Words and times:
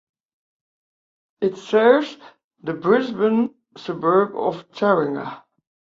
It 1.41 1.57
serves 1.57 2.17
the 2.63 2.73
Brisbane 2.73 3.53
suburb 3.77 4.35
of 4.35 4.67
Taringa. 4.71 5.43